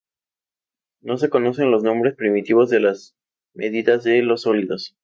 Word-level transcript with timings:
No 1.01 1.17
se 1.17 1.29
conocen 1.29 1.69
los 1.69 1.83
nombres 1.83 2.15
primitivos 2.15 2.71
de 2.71 2.79
las 2.79 3.15
medidas 3.53 4.03
de 4.03 4.23
los 4.23 4.41
sólidos. 4.41 4.97